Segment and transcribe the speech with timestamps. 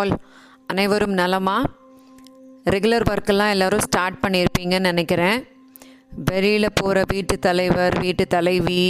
[0.00, 0.10] All
[0.70, 1.54] அனைவரும் நலமா?
[2.72, 5.38] Regular ஒர்க்கெல்லாம் எல்லோரும் ஸ்டார்ட் பண்ணியிருப்பீங்கன்னு நினைக்கிறேன்.
[6.30, 8.82] வெளியில் போகிற வீட்டு தலைவர் வீட்டு தலைவி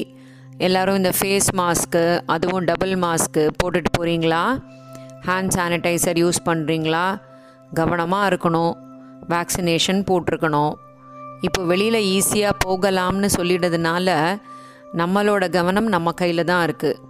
[0.66, 2.02] எல்லோரும் இந்த ஃபேஸ் மாஸ்க்கு
[2.34, 4.42] அதுவும் டபுள் மாஸ்க்கு போட்டுட்டு போகிறீங்களா
[5.28, 7.04] ஹேண்ட் சானிடைசர் யூஸ் பண்ணுறீங்களா
[7.80, 8.74] கவனமாக இருக்கணும்.
[9.34, 10.74] வேக்சினேஷன் போட்டிருக்கணும்.
[11.48, 14.18] இப்போ வெளியில் ஈஸியாக போகலாம்னு சொல்லிடுறதுனால
[15.02, 17.00] நம்மளோட கவனம் நம்ம கையில் தான் இருக்குது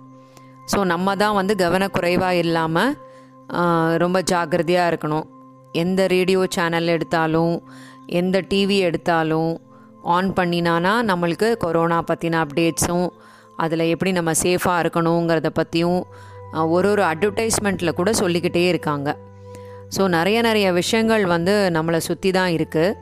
[0.75, 2.95] ஸோ நம்ம தான் வந்து கவனக்குறைவாக இல்லாமல்
[4.03, 5.27] ரொம்ப ஜாக்கிரதையாக இருக்கணும்.
[5.83, 7.55] எந்த ரேடியோ சேனல் எடுத்தாலும்
[8.21, 9.53] எந்த டிவி எடுத்தாலும்
[10.17, 13.09] ஆன் பண்ணினானா நம்மளுக்கு கொரோனா பற்றின அப்டேட்ஸும்
[13.57, 16.01] அதில் எப்படி நம்ம சேஃபாக இருக்கணுங்கிறத பற்றியும்
[16.75, 19.09] ஒரு ஒரு அட்வர்டைஸ்மெண்ட்டில் கூட சொல்லிக்கிட்டே இருக்காங்க.
[19.97, 22.97] ஸோ நிறைய நிறைய விஷயங்கள் வந்து நம்மளை சுற்றி தான் இருக்குது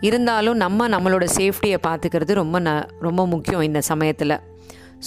[0.00, 2.70] இருந்தாலும் நம்ம நம்மளோட சேஃப்டியை பார்த்துக்கிறது ரொம்ப ந
[3.06, 4.36] ரொம்ப முக்கியம் இந்த சமயத்தில்.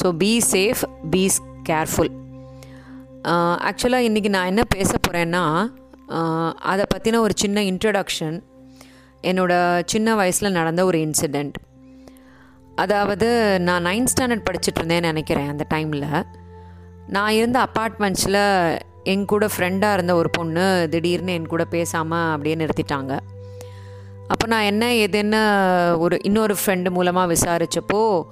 [0.02, 0.84] So be safe
[1.14, 1.24] be
[1.70, 2.12] careful
[3.24, 5.70] ஆக்சுவலாக இன்றைக்கி நான் என்ன பேச போகிறேன்னா
[6.56, 8.42] அதை பற்றின ஒரு சின்ன இன்ட்ரடக்ஷன்
[9.24, 11.54] என்னோடய சின்ன வயசில் நடந்த ஒரு இன்சிடெண்ட்
[12.76, 16.24] அதாவது நான் நைன்த் ஸ்டாண்டர்ட் படிச்சுட்டு இருந்தேன்னு நினைக்கிறேன் அந்த டைமில்
[17.08, 23.20] நான் இருந்த அப்பார்ட்மெண்ட்ஸில் என் கூட ஃப்ரெண்டாக இருந்த ஒரு பொண்ணு திடீர்னு என் கூட பேசாமல் அப்படியே நிறுத்திட்டாங்க.
[24.28, 28.24] அப்போ நான் என்ன எதுன்னு ஒரு இன்னொரு ஃப்ரெண்டு மூலமாக விசாரித்தப்போ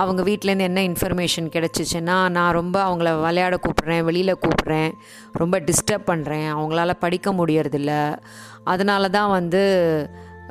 [0.00, 4.90] அவங்க வீட்டிலேருந்து என்ன இன்ஃபர்மேஷன் கிடச்சிச்சுன்னா நான் ரொம்ப அவங்கள விளையாட கூப்பிட்றேன் வெளியில் கூப்பிட்றேன்
[5.42, 7.94] ரொம்ப டிஸ்டர்ப் பண்ணுறேன் அவங்களால படிக்க முடியறதில்ல.
[8.72, 9.62] அதனால தான் வந்து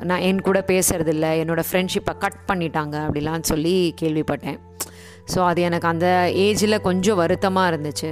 [0.08, 4.58] நான் என் கூட பேசுகிறதில்ல என்னோடய ஃப்ரெண்ட்ஷிப்பை கட் பண்ணிட்டாங்க அப்படிலாம் சொல்லி கேள்விப்பட்டேன்.
[5.32, 6.06] ஸோ அது எனக்கு அந்த
[6.46, 8.10] ஏஜில் கொஞ்சம் வருத்தமாக இருந்துச்சு.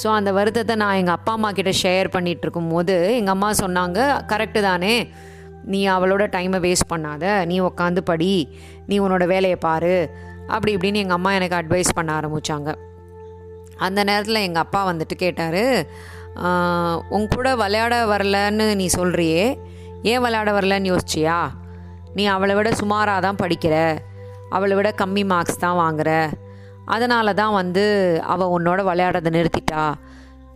[0.00, 4.00] ஸோ அந்த வருத்தத்தை நான் எங்கள் அப்பா அம்மா கிட்டே ஷேர் பண்ணிகிட்டு இருக்கும்போது எங்கள் அம்மா சொன்னாங்க
[4.32, 4.94] கரெக்டு தானே.
[5.72, 7.24] நீ அவளோட டைமை வேஸ்ட் பண்ணாத.
[7.50, 8.32] நீ உக்காந்து படி.
[8.90, 9.96] நீ உன்னோட வேலையை பாரு.
[10.52, 12.70] அப்படி இப்படின்னு எங்கள் அம்மா எனக்கு அட்வைஸ் பண்ண ஆரம்பித்தாங்க
[13.86, 15.62] அந்த நேரத்தில் எங்கள் அப்பா வந்துட்டு கேட்டார்
[17.16, 19.44] உன் கூட விளையாட வரலன்னு நீ சொல்கிறியே
[20.10, 21.38] ஏன் விளையாட வரலன்னு யோசிச்சியா?
[22.16, 23.74] நீ அவளை விட சுமாராக தான் படிக்கிற
[24.56, 26.10] அவளை விட கம்மி மார்க்ஸ் தான் வாங்குற.
[26.94, 27.84] அதனால தான் வந்து
[28.32, 29.82] அவள் உன்னோட விளையாடுறதை நிறுத்திட்டா.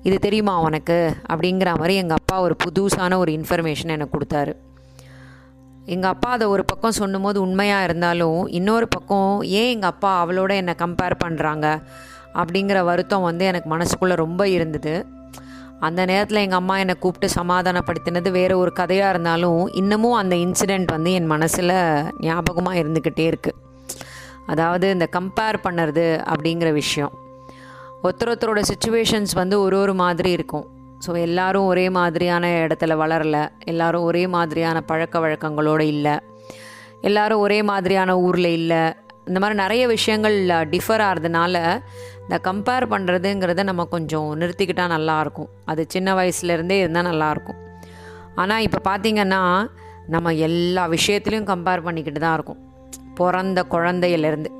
[0.08, 0.98] இது தெரியுமா உனக்கு?
[1.32, 4.54] அப்படிங்கிற மாதிரி எங்கள் அப்பா ஒரு புதுசான ஒரு இன்ஃபர்மேஷன் எனக்கு கொடுத்தாரு.
[5.86, 10.74] எங்கள் அப்பா அதை ஒரு பக்கம் சொல்லும்போது உண்மையாக இருந்தாலும் இன்னொரு பக்கம் ஏன் எங்கள் அப்பா அவளோட என்னை
[10.78, 11.82] கம்பேர் பண்ணுறாங்க
[12.34, 15.06] அப்படிங்கிற வருத்தம் வந்து எனக்கு மனசுக்குள்ளே ரொம்ப இருந்தது.
[15.80, 21.12] அந்த நேரத்தில் எங்கள் அம்மா என்னை கூப்பிட்டு சமாதானப்படுத்தினது வேறு ஒரு கதையாக இருந்தாலும் இன்னமும் அந்த இன்சிடெண்ட் வந்து
[21.12, 23.60] என் மனசில் ஞாபகமாக இருந்துக்கிட்டே இருக்குது
[24.46, 27.12] அதாவது இந்த கம்பேர் பண்ணுறது அப்படிங்கிற விஷயம்.
[28.02, 30.81] ஒருத்தர் ஒருத்தரோட சுச்சுவேஷன்ஸ் வந்து ஒரு ஒரு மாதிரி இருக்கும்.
[31.04, 33.36] ஸோ எல்லாரும் ஒரே மாதிரியான இடத்துல வளரல.
[33.70, 36.14] எல்லாரும் ஒரே மாதிரியான பழக்க வழக்கங்களோடு இல்லை.
[37.08, 38.82] எல்லோரும் ஒரே மாதிரியான ஊரில் இல்லை.
[39.28, 40.36] இந்த மாதிரி நிறைய விஷயங்கள்
[40.72, 41.56] டிஃபர் ஆகிறதுனால
[42.22, 47.60] இந்த கம்பேர் பண்ணுறதுங்கிறத நம்ம கொஞ்சம் நிறுத்திக்கிட்டால் நல்லாயிருக்கும் அது சின்ன வயசுலேருந்தே இருந்தால் நல்லாயிருக்கும்
[48.42, 49.40] ஆனால் இப்போ பார்த்திங்கன்னா
[50.14, 52.60] நம்ம எல்லா விஷயத்துலையும் கம்பேர் பண்ணிக்கிட்டு தான் இருக்கும்.
[53.18, 54.50] பிறந்த குழந்தையிலேருந்து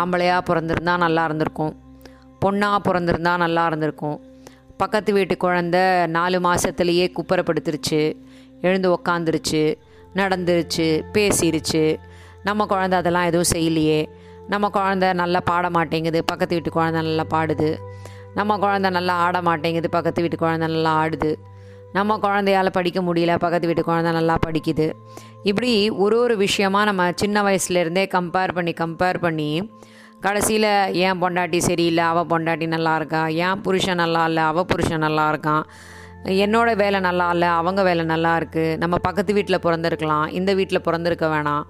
[0.00, 1.74] ஆம்பளையாக பிறந்திருந்தா நல்லா இருந்திருக்கும்.
[2.44, 4.18] பொண்ணாக பிறந்திருந்தா நல்லா இருந்திருக்கும்.
[4.80, 5.78] பக்கத்து வீட்டு குழந்த
[6.16, 8.00] நாலு மாதத்துலேயே குப்பரப்படுத்துருச்சு
[8.66, 9.62] எழுந்து உக்காந்துருச்சு
[10.14, 11.82] நடந்துருச்சு பேசிருச்சு.
[12.48, 14.00] நம்ம குழந்த அதெல்லாம் எதுவும் செய்யலையே.
[14.52, 17.70] நம்ம குழந்த நல்லா பாட மாட்டேங்குது பக்கத்து வீட்டு குழந்த நல்லா பாடுது.
[18.34, 21.32] நம்ம குழந்த நல்லா ஆட மாட்டேங்குது பக்கத்து வீட்டு குழந்த நல்லா ஆடுது.
[21.92, 24.86] நம்ம குழந்தையால் படிக்க முடியல பக்கத்து வீட்டு குழந்த நல்லா படிக்குது.
[25.42, 25.72] இப்படி
[26.04, 29.50] ஒரு ஒரு விஷயமா நம்ம சின்ன வயசுலேருந்தே கம்பேர் பண்ணி கம்பேர் பண்ணி
[30.24, 30.70] கடைசியில்
[31.06, 32.04] ஏன் பொண்டாட்டி சரியில்லை?
[32.12, 33.20] அவள் பொண்டாட்டி நல்லா இருக்கா?
[33.46, 34.42] ஏன் புருஷன் நல்லா இல்லை?
[34.50, 35.64] அவள் புருஷன் நல்லா இருக்கான்?
[36.44, 37.48] என்னோட வேலை நல்லா இல்லை?
[37.58, 40.26] அவங்க வேலை நல்லா இருக்குது நம்ம பக்கத்து வீட்டில் பிறந்திருக்கலாம்.
[40.38, 41.66] இந்த வீட்டில் பிறந்திருக்க வேணாம்.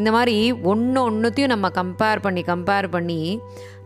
[0.00, 0.36] இந்த மாதிரி
[0.72, 3.20] ஒன்று ஒன்றுத்தையும் நம்ம கம்பேர் பண்ணி கம்பேர் பண்ணி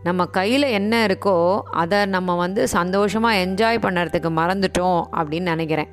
[0.07, 1.35] நம்ம கையில் என்ன இருக்கோ
[1.81, 5.89] அதை நம்ம வந்து சந்தோஷமாக என்ஜாய் பண்ணுறதுக்கு மறந்துட்டோம் அப்படின்னு நினைக்கிறேன்.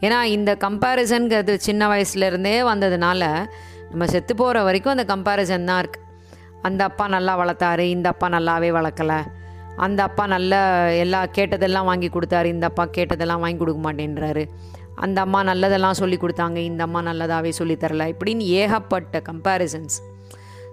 [0.00, 3.30] ஏன்னா இந்த கம்பேரிசன்கிறது சின்ன வயசுலேருந்தே வந்ததுனால
[3.90, 6.06] நம்ம செத்து போகிற வரைக்கும் அந்த கம்பேரிசன் தான் இருக்குது
[6.66, 9.18] அந்த அப்பா நல்லா வளர்த்தாரு இந்த அப்பா நல்லாவே வளர்க்கலை.
[9.84, 10.54] அந்த அப்பா நல்ல
[11.04, 14.44] எல்லா கேட்டதெல்லாம் வாங்கி கொடுத்தாரு இந்த அப்பா கேட்டதெல்லாம் வாங்கி கொடுக்க மாட்டேன்றாரு.
[15.04, 19.96] அந்த அம்மா நல்லதெல்லாம் சொல்லி கொடுத்தாங்க இந்த அம்மா நல்லதாகவே சொல்லித்தரல இப்படின்னு ஏகப்பட்ட கம்பேரிசன்ஸ்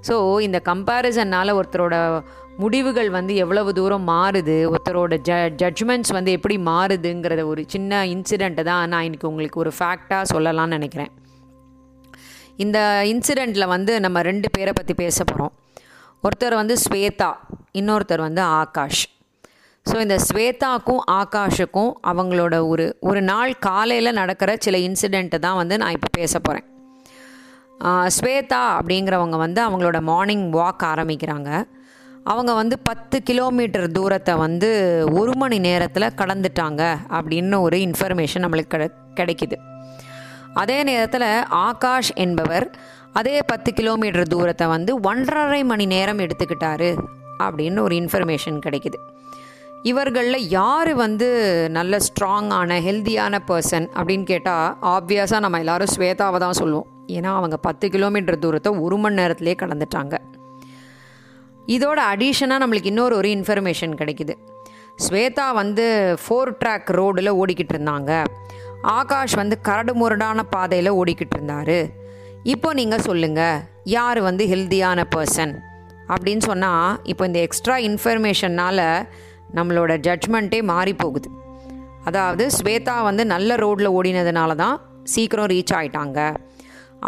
[0.08, 0.16] ஸோ
[0.46, 1.96] இந்த கம்பேரிசன்னால் ஒருத்தரோட
[2.64, 8.90] முடிவுகள் வந்து எவ்வளவு தூரம் மாறுது ஒருத்தரோட ஜ ஜட்ஜ்மெண்ட்ஸ் வந்து எப்படி மாறுதுங்கிறத ஒரு சின்ன இன்சிடெண்ட்டை தான்
[8.94, 11.12] நான் இன்றைக்கி உங்களுக்கு ஒரு ஃபேக்டாக சொல்லலாம்னு நினைக்கிறேன்.
[12.66, 12.80] இந்த
[13.14, 15.54] இன்சிடெண்ட்டில் வந்து நம்ம ரெண்டு பேரை பற்றி பேச போகிறோம்
[16.26, 17.32] ஒருத்தர் வந்து ஸ்வேதா
[17.80, 19.04] இன்னொருத்தர் வந்து ஆகாஷ்.
[19.86, 25.96] ஸோ இந்த ஸ்வேதாக்கும் ஆகாஷுக்கும் அவங்களோட ஒரு ஒரு நாள் காலையில் நடக்கிற சில இன்சிடெண்ட்டை தான் வந்து நான்
[25.98, 26.66] இப்போ பேச போகிறேன்
[28.18, 31.50] ஸ்வேதா அப்படிங்கிறவங்க வந்து அவங்களோட மார்னிங் வாக் ஆரம்பிக்கிறாங்க.
[32.32, 34.70] அவங்க வந்து பத்து கிலோமீட்டர் தூரத்தை வந்து
[35.20, 36.84] ஒரு மணி நேரத்தில் கடந்துட்டாங்க
[37.18, 38.88] அப்படின்னு ஒரு இன்ஃபர்மேஷன் நம்மளுக்கு கிடை
[39.20, 39.58] கிடைக்குது.
[40.62, 41.30] அதே நேரத்தில்
[41.68, 42.66] ஆகாஷ் என்பவர்
[43.20, 46.90] அதே பத்து கிலோமீட்டர் தூரத்தை வந்து ஒன்றரை மணி நேரம் எடுத்துக்கிட்டாரு
[47.44, 48.98] அப்படின்னு ஒரு இன்ஃபர்மேஷன் கிடைக்குது.
[49.84, 51.28] இவர்களில் யார் வந்து
[51.70, 56.88] நல்ல ஸ்ட்ராங்கான ஹெல்த்தியான பர்சன் அப்படின்னு கேட்டால் ஆப்வியஸாக நம்ம எல்லாரும் ஸ்வேதாவை தான் சொல்லுவோம்.
[57.08, 60.16] ஏன்னா அவங்க பத்து கிலோமீட்டர் தூரத்தை ஒரு மணி நேரத்துலேயே கடந்துட்டாங்க.
[61.68, 64.34] இதோட அடிஷனாக நம்மளுக்கு இன்னொரு ஒரு இன்ஃபர்மேஷன் கிடைக்குது.
[65.06, 65.86] ஸ்வேதா வந்து
[66.24, 68.24] ஃபோர் ட்ராக் ரோடில் ஓடிக்கிட்டு இருந்தாங்க.
[68.98, 71.78] ஆகாஷ் வந்து கரடு முரடான பாதையில் ஓடிக்கிட்டு இருந்தார்.
[72.54, 75.54] இப்போ நீங்கள் சொல்லுங்கள் யார் வந்து ஹெல்த்தியான பர்சன்
[76.10, 78.82] அப்படின்னு சொன்னால் இப்போ இந்த எக்ஸ்ட்ரா இன்ஃபர்மேஷன்னால்
[79.58, 81.30] நம்மளோட ஜட்ஜ்மெண்ட்டே மாறி போகுது.
[82.04, 86.20] அதாவது ஸ்வேதா வந்து நல்ல ரோட்டில் ஓடினதுனால தான் சீக்கிரம் ரீச் ஆகிட்டாங்க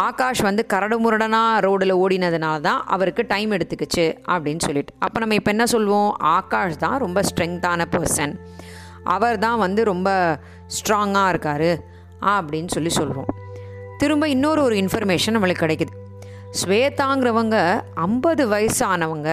[0.08, 4.94] ஆகாஷ் வந்து கரடுமுரடனாக ரோடில் ஓடினதுனால தான் அவருக்கு டைம் எடுத்துக்கிச்சு அப்படின்னு சொல்லிட்டு.
[5.00, 8.36] அப்போ நம்ம இப்போ என்ன சொல்லுவோம் ஆகாஷ் தான் ரொம்ப ஸ்ட்ரெங்தான பர்சன்
[9.16, 10.10] அவர் தான் வந்து ரொம்ப
[10.80, 11.72] ஸ்ட்ராங்காக இருக்கார்
[12.36, 13.30] அப்படின்னு சொல்லி சொல்கிறோம்
[13.98, 15.94] திரும்ப இன்னொரு ஒரு இன்ஃபர்மேஷன் நம்மளுக்கு கிடைக்குது.
[16.60, 19.30] ஸ்வேதாங்கிறவங்க ஐம்பது வயசானவங்க.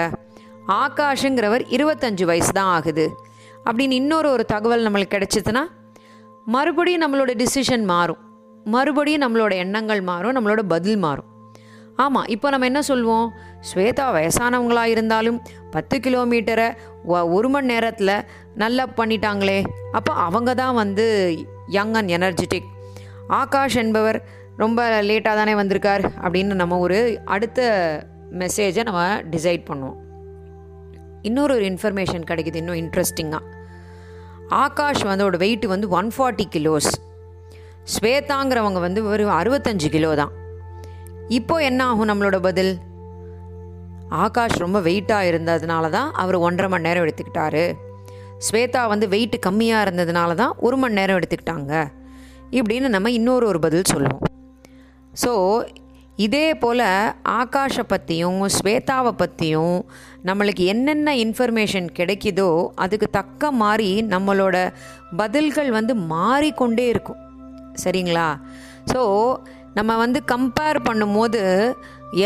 [0.68, 3.06] ஆகாஷுங்கிறவர் இருபத்தஞ்சு வயசு தான் ஆகுது.
[3.64, 5.62] அப்படின்னு இன்னொரு ஒரு தகவல் நம்மளுக்கு கிடைச்சிதுன்னா
[6.44, 8.18] மறுபடியும் நம்மளோட டிசிஷன் மாறும்.
[8.64, 11.28] மறுபடியும் நம்மளோட எண்ணங்கள் மாறும் நம்மளோட பதில் மாறும்.
[11.96, 13.26] ஆமாம் இப்போ நம்ம என்ன சொல்லுவோம்
[13.68, 16.68] ஸ்வேதா வயசானவங்களாக இருந்தாலும் பத்து கிலோமீட்டரை
[17.36, 18.14] ஒரு மணி நேரத்தில்
[18.54, 19.58] நல்லா பண்ணிட்டாங்களே.
[19.92, 21.06] அப்போ அவங்க தான் வந்து
[21.68, 22.70] யங் அண்ட் எனர்ஜெட்டிக்
[23.28, 24.18] ஆகாஷ் என்பவர்
[24.56, 27.60] ரொம்ப லேட்டாக தானே வந்திருக்கார் அப்படின்னு நம்ம ஒரு அடுத்த
[28.42, 29.02] மெசேஜை நம்ம
[29.34, 29.98] டிசைட் பண்ணுவோம்.
[31.28, 33.52] இன்னொரு ஒரு இன்ஃபர்மேஷன் கிடைக்குது இன்னும் இன்ட்ரெஸ்டிங்காக
[34.48, 36.90] ஆகாஷ் வந்து வெயிட் வந்து ஒன் ஃபார்ட்டி கிலோஸ்
[37.94, 40.32] ஸ்வேதாங்கிறவங்க வந்து ஒரு அறுபத்தஞ்சு கிலோ தான்.
[41.28, 42.72] இப்போ என்ன ஆகும் நம்மளோட பதில்?
[44.24, 47.64] ஆகாஷ் ரொம்ப வெயிட்டாக இருந்ததுனால தான் அவர் ஒன்றரை மணி நேரம் எடுத்துக்கிட்டாரு.
[48.46, 51.72] ஸ்வேதா வந்து வெயிட் கம்மியாக இருந்ததுனால தான் ஒரு மணி நேரம் எடுத்துக்கிட்டாங்க.
[52.50, 54.22] இப்படின்னு நம்ம இன்னொரு ஒரு பதில் சொல்லுவோம்.
[55.22, 55.32] ஸோ
[56.24, 56.82] இதே போல்
[57.40, 59.78] ஆகாஷை பற்றியும் ஸ்வேதாவை பற்றியும்
[60.28, 62.50] நம்மளுக்கு என்னென்ன இன்ஃபர்மேஷன் கிடைக்குதோ
[62.84, 64.56] அதுக்கு தக்க மாதிரி நம்மளோட
[65.16, 67.20] பதில்கள் வந்து மாறிக்கொண்டே இருக்கும்.
[67.84, 68.28] சரிங்களா?
[68.92, 69.02] ஸோ
[69.78, 71.42] நம்ம வந்து கம்பேர் பண்ணும்போது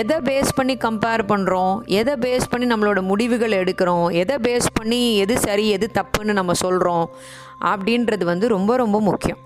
[0.01, 4.07] எதை பேஸ் பண்ணி கம்பேர் பண்ணுறோம் எதை பேஸ் பண்ணி நம்மளோட முடிவுகள் எடுக்கிறோம்?
[4.23, 7.07] எதை பேஸ் பண்ணி எது சரி எது தப்புன்னு நம்ம சொல்கிறோம்
[7.73, 9.43] அப்படின்றது வந்து ரொம்ப ரொம்ப முக்கியம்.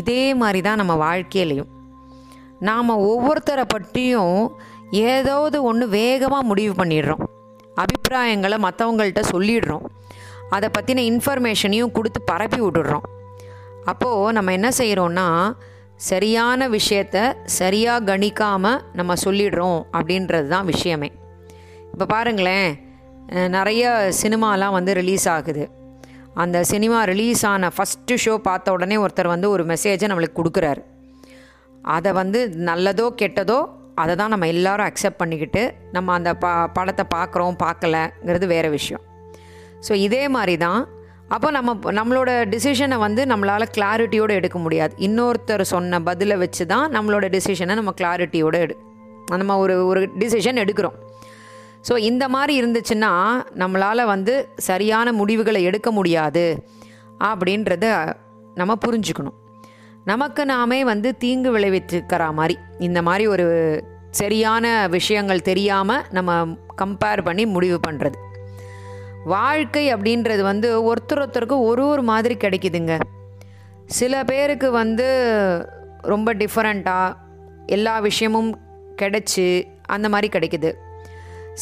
[0.00, 1.72] இதே மாதிரி தான் நம்ம வாழ்க்கையிலையும்.
[2.66, 4.38] நாம் ஒவ்வொருத்தரை பற்றியும்
[5.08, 7.22] ஏதாவது ஒன்று வேகமாக முடிவு பண்ணிடுறோம்.
[7.82, 9.86] அபிப்பிராயங்களை மற்றவங்கள்ட்ட சொல்லிடுறோம்.
[10.56, 13.06] அதை பற்றின இன்ஃபர்மேஷனையும் கொடுத்து பரப்பி விட்டுடுறோம்.
[13.92, 15.26] அப்போது நம்ம என்ன செய்கிறோன்னா
[16.10, 17.16] சரியான விஷயத்த
[17.58, 21.10] சரியாக கணிக்காமல் நம்ம சொல்லிடுறோம் அப்படின்றது தான் விஷயமே.
[21.92, 22.70] இப்போ பாருங்களேன்
[23.56, 23.84] நிறைய
[24.22, 25.64] சினிமாலாம் வந்து ரிலீஸ் ஆகுது.
[26.42, 30.82] அந்த சினிமா ரிலீஸ் ஆன ஃபஸ்ட்டு ஷோ பார்த்த உடனே ஒருத்தர் வந்து ஒரு மெசேஜை நம்மளுக்கு கொடுக்குறாரு.
[31.96, 33.58] அதை வந்து நல்லதோ கெட்டதோ
[34.02, 35.62] அதை தான் நம்ம எல்லாரும் அக்செப்ட் பண்ணிக்கிட்டு
[35.94, 39.02] நம்ம அந்த ப படத்தை பார்க்குறோம் பார்க்கலங்கிறது வேறு விஷயம்.
[39.86, 40.80] ஸோ இதே மாதிரி தான்.
[41.34, 44.92] அப்போ நம்ம நம்மளோட டிசிஷனை வந்து நம்மளால் கிளாரிட்டியோடு எடுக்க முடியாது.
[45.06, 48.76] இன்னொருத்தர் சொன்ன பதிலை வச்சு தான் நம்மளோட டிசிஷனை நம்ம கிளாரிட்டியோடு எடு
[49.42, 50.96] நம்ம ஒரு ஒரு டிசிஷன் எடுக்கிறோம்.
[51.88, 53.12] ஸோ இந்த மாதிரி இருந்துச்சுன்னா
[53.62, 54.36] நம்மளால் வந்து
[54.68, 56.46] சரியான முடிவுகளை எடுக்க முடியாது
[57.30, 57.86] அப்படின்றத
[58.60, 59.36] நம்ம புரிஞ்சுக்கணும்.
[60.10, 62.54] நமக்கு நாமே வந்து தீங்கு விளைவித்துக்கிற மாதிரி.
[62.78, 63.46] இந்த மாதிரி ஒரு
[64.20, 66.36] சரியான விஷயங்கள் தெரியாமல் நம்ம
[66.82, 68.18] கம்பேர் பண்ணி முடிவு பண்ணுறது
[69.34, 72.94] வாழ்க்கை அப்படின்றது வந்து ஒருத்தர் ஒருத்தருக்கு ஒரு ஒரு மாதிரி கிடைக்குதுங்க.
[73.98, 75.08] சில பேருக்கு வந்து
[76.12, 77.16] ரொம்ப டிஃப்ரெண்ட்டாக
[77.66, 78.50] எல்லா விஷயமும்
[79.02, 79.46] கிடைச்சி
[79.96, 80.72] அந்த மாதிரி கிடைக்குது.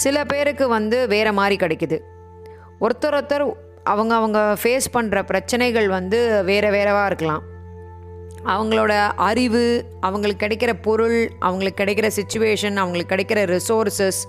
[0.05, 1.99] சில பேருக்கு வந்து வேறு மாதிரி கிடைக்குது.
[2.85, 3.45] ஒருத்தர் ஒருத்தர்
[3.93, 7.45] அவங்க அவங்க ஃபேஸ் பண்ணுற பிரச்சனைகள் வந்து வேறு வேறவாக இருக்கலாம்.
[8.53, 8.93] அவங்களோட
[9.29, 9.65] அறிவு
[10.07, 14.21] அவங்களுக்கு கிடைக்கிற பொருள் அவங்களுக்கு கிடைக்கிற சுச்சுவேஷன் அவங்களுக்கு கிடைக்கிற ரிசோர்ஸஸ்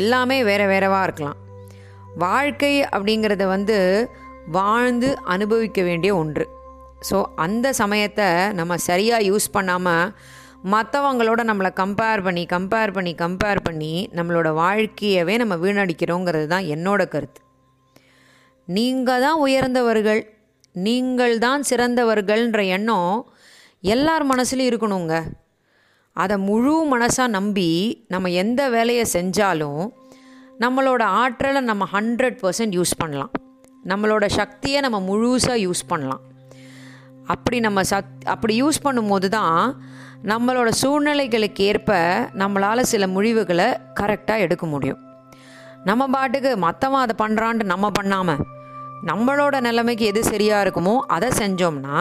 [0.00, 1.38] எல்லாமே வேறு வேறவாக இருக்கலாம்.
[2.24, 3.78] வாழ்க்கை அப்படிங்கிறத வந்து
[4.56, 6.44] வாழ்ந்து அனுபவிக்க வேண்டிய ஒன்று.
[7.08, 10.12] ஸோ அந்த சமயத்தை நம்ம சரியாக யூஸ் பண்ணாமல்
[10.72, 17.40] மற்றவங்களோட நம்மளை கம்பேர் பண்ணி கம்பேர் பண்ணி கம்பேர் பண்ணி நம்மளோட வாழ்க்கையவே நம்ம வீணடிக்கிறோங்கிறது தான் என்னோட கருத்து.
[18.68, 20.22] நீங்கள் தான் உயர்ந்தவர்கள்
[20.74, 23.16] நீங்கள் தான் சிறந்தவர்கள்ன்ற எண்ணம்
[23.82, 25.14] எல்லார் மனசுலையும் இருக்கணுங்க.
[26.12, 27.70] அதை முழு மனசாக நம்பி
[28.08, 29.82] நம்ம எந்த வேலையை செஞ்சாலும்
[30.60, 33.32] நம்மளோட ஆற்றலை நம்ம ஹண்ட்ரட் பர்சன்ட் யூஸ் பண்ணலாம்.
[33.84, 36.22] நம்மளோட சக்தியை நம்ம முழுசாக யூஸ் பண்ணலாம்.
[37.26, 39.82] அப்படி நம்ம சத் அப்படி யூஸ் பண்ணும்போது தான்
[40.24, 41.92] நம்மளோட சூழ்நிலைகளுக்கு ஏற்ப
[42.34, 43.68] நம்மளால் சில முடிவுகளை
[44.00, 45.00] கரெக்டாக எடுக்க முடியும்.
[45.84, 48.42] நம்ம பாட்டுக்கு மற்றவன் அதை பண்ணுறான்ட்டு நம்ம பண்ணாமல்
[49.06, 51.96] நம்மளோட நிலைமைக்கு எது சரியாக இருக்குமோ அதை செஞ்சோம்னா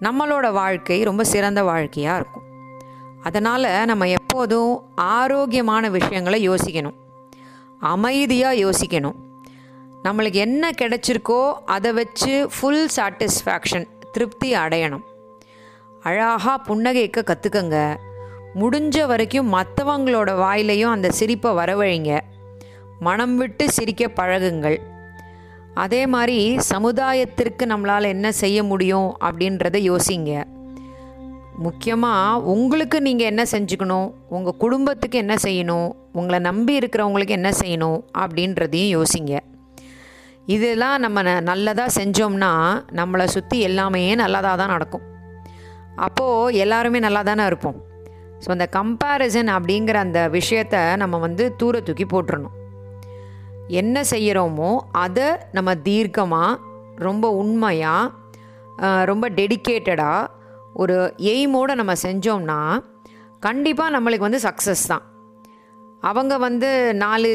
[0.00, 2.46] நம்மளோட வாழ்க்கை ரொம்ப சிறந்த வாழ்க்கையாக இருக்கும்.
[3.22, 6.94] அதனால் நம்ம எப்போதும் ஆரோக்கியமான விஷயங்களை யோசிக்கணும்.
[7.80, 9.18] அமைதியாக யோசிக்கணும்.
[10.04, 15.06] நம்மளுக்கு என்ன கிடைச்சிருக்கோ அதை வச்சு ஃபுல் சாட்டிஸ்ஃபேக்ஷன் திருப்தி அடையணும்.
[16.02, 17.96] அழகாக புன்னகைக்க கற்றுக்கங்க
[18.54, 22.20] முடிஞ்ச வரைக்கும் மற்றவங்களோட வாயிலையும் அந்த சிரிப்பை வரவழைங்க.
[23.00, 24.78] மனம் விட்டு சிரிக்க பழகுங்கள்.
[25.78, 30.44] அதே மாதிரி சமுதாயத்திற்கு நம்மளால் என்ன செய்ய முடியும் அப்படின்றத யோசிங்க.
[31.58, 34.12] முக்கியமாக உங்களுக்கு நீங்கள் என்ன செஞ்சுக்கணும்?
[34.28, 35.92] உங்கள் குடும்பத்துக்கு என்ன செய்யணும்?
[36.12, 38.00] உங்களை நம்பி இருக்கிறவங்களுக்கு என்ன செய்யணும்?
[38.18, 39.40] அப்படின்றதையும் யோசிங்க.
[40.46, 45.02] இதெல்லாம் நம்ம ந- நல்லதாக செஞ்சோம்னா நம்மளை சுற்றி எல்லாமே நல்லதாக தான் நடக்கும்.
[45.96, 47.82] அப்போது எல்லாருமே நல்லா தானே இருப்போம்.
[48.46, 52.56] ஸோ அந்த கம்பேரிசன் அப்படிங்கிற அந்த விஷயத்த நம்ம வந்து தூர தூக்கி போட்டுருணும்
[53.80, 54.70] என்ன செய்கிறோமோ
[55.04, 56.60] அதை நம்ம தீர்க்கமாக
[57.06, 60.30] ரொம்ப உண்மையாக ரொம்ப டெடிக்கேட்டடாக
[60.74, 60.96] ஒரு
[61.32, 62.58] எய்மோடு நம்ம செஞ்சோம்னா
[63.46, 65.04] கண்டிப்பாக நம்மளுக்கு வந்து சக்ஸஸ் தான்.
[66.02, 66.68] அவங்க வந்து
[67.02, 67.28] நாலு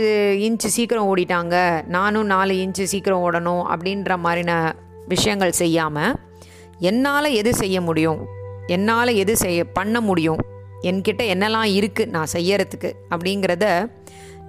[0.47, 1.55] இன்ச்சு சீக்கிரம் ஓடிட்டாங்க
[1.95, 4.53] நானும் நாலு இன்ச்சு சீக்கிரம் ஓடணும் அப்படின்ற மாதிரின
[5.07, 6.13] விஷயங்கள் செய்யாமல்
[6.89, 8.21] என்னால் எது செய்ய முடியும்?
[8.67, 10.41] என்னால் எது செய்ய பண்ண முடியும்?
[10.89, 13.67] என்கிட்ட என்னெல்லாம் இருக்குது நான் செய்யறதுக்கு அப்படிங்கிறத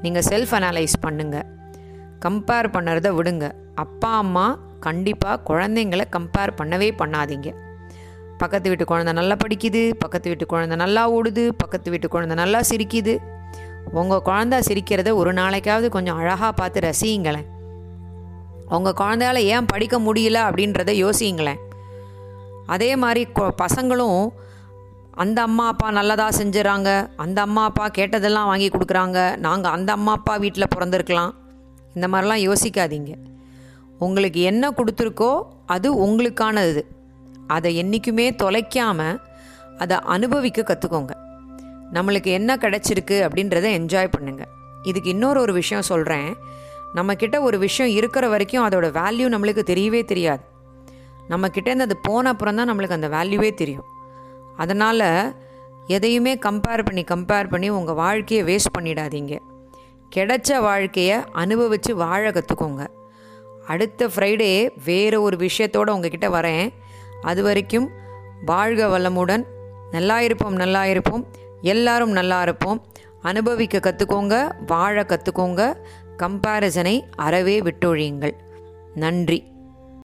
[0.02, 1.46] நீங்கள் செல்ஃப் அனலைஸ் பண்ணுங்கள்
[2.24, 3.52] கம்பேர் பண்ணுறத விடுங்க.
[3.74, 7.54] அப்பா அம்மா கண்டிப்பாக குழந்தைங்களை கம்பேர் பண்ணவே பண்ணாதீங்க.
[8.38, 13.18] பக்கத்து வீட்டு குழந்தை நல்லா படிக்குது பக்கத்து வீட்டு குழந்தை நல்லா ஓடுது பக்கத்து வீட்டு குழந்தை நல்லா சிரிக்குது.
[13.90, 17.44] உங்கள் குழந்தை சிரிக்கிறத ஒரு நாளைக்காவது கொஞ்சம் அழகாக பார்த்து ரசியுங்களேன்.
[18.68, 21.58] உங்கள் குழந்தையால ஏன் படிக்க முடியல அப்படின்றத யோசியுங்களேன்.
[22.66, 24.28] அதே மாதிரி கொ- பசங்களும்
[25.10, 30.36] அந்த அம்மா அப்பா நல்லதாக செஞ்சுறாங்க அந்த அம்மா அப்பா கேட்டதெல்லாம் வாங்கி கொடுக்குறாங்க நாங்கள் அந்த அம்மா அப்பா
[30.36, 31.34] வீட்டில் பிறந்திருக்கலாம்.
[31.94, 33.12] இந்த மாதிரிலாம் யோசிக்காதீங்க.
[33.98, 35.32] உங்களுக்கு என்ன கொடுத்துருக்கோ
[35.66, 36.82] அது உங்களுக்கானது.
[37.46, 39.20] அதை என்றைக்குமே தொலைக்காமல்
[39.78, 41.12] அதை அனுபவிக்க கற்றுக்கோங்க
[41.92, 46.30] நம்மளுக்கு என்ன கிடச்சிருக்கு அப்படின்றத என்ஜாய் பண்ணுங்கள் இதுக்கு இன்னொரு ஒரு விஷயம் சொல்கிறேன்
[46.94, 50.42] நம்மக்கிட்ட ஒரு விஷயம் இருக்கிற வரைக்கும் அதோட வேல்யூ நம்மளுக்கு தெரியவே தெரியாது.
[51.28, 53.88] நம்மக்கிட்டேருந்து அது போன அப்புறம் தான் நம்மளுக்கு அந்த வேல்யூவே தெரியும்.
[54.56, 55.06] அதனால்
[55.86, 59.34] எதையுமே கம்பேர் பண்ணி கம்பேர் பண்ணி உங்கள் வாழ்க்கையை வேஸ்ட் பண்ணிடாதீங்க.
[60.16, 62.86] கிடைச்ச வாழ்க்கையை அனுபவித்து வாழ கற்றுக்கோங்க
[63.66, 66.68] அடுத்த ஃப்ரைடே வேறு ஒரு விஷயத்தோடு உங்ககிட்ட வரேன்.
[67.22, 67.90] அது வரைக்கும்
[68.44, 69.44] வாழ்க வளமுடன்.
[69.90, 71.26] நல்லா இருப்போம் நல்லா இருப்போம்.
[71.62, 72.86] எல்லாரும் நல்லா இருப்போம்.
[73.22, 75.76] அனுபவிக்க கற்றுக்கோங்க வாழ கற்றுக்கோங்க
[76.16, 78.34] கம்பேரிசனை அறவே விட்டொழியுங்கள்.
[78.94, 79.53] நன்றி.